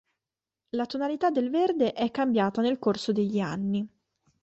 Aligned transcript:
La 0.69 0.87
tonalità 0.87 1.29
del 1.29 1.51
verde 1.51 1.93
è 1.93 2.09
cambiata 2.09 2.63
nel 2.63 2.79
corso 2.79 3.11
degli 3.11 3.39
anni. 3.39 3.87